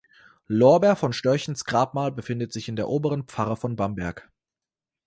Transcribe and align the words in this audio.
Lorber 0.47 0.95
von 0.95 1.13
Störchens 1.13 1.63
Grabmal 1.63 2.11
befindet 2.11 2.51
sich 2.51 2.67
in 2.67 2.75
der 2.75 2.87
Oberen 2.89 3.27
Pfarre 3.27 3.55
von 3.55 3.75
Bamberg. 3.75 4.31